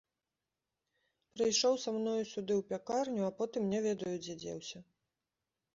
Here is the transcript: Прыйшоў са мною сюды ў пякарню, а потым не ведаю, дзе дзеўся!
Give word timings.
Прыйшоў 1.35 1.73
са 1.83 1.89
мною 1.97 2.15
сюды 2.33 2.53
ў 2.63 2.67
пякарню, 2.73 3.23
а 3.29 3.37
потым 3.43 3.61
не 3.77 3.87
ведаю, 3.89 4.15
дзе 4.23 4.33
дзеўся! 4.47 4.79